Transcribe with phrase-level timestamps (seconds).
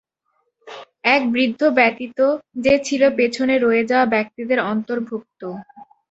[1.07, 2.19] এক বৃদ্ধা ব্যতীত,
[2.57, 5.41] যে ছিল পেছনে রয়ে যাওয়া ব্যক্তিদের অন্তর্ভুক্ত।